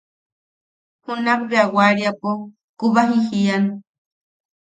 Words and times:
Junakbea 1.03 1.65
wariapo 1.75 2.31
kubaji 2.79 3.19
jian. 3.27 3.65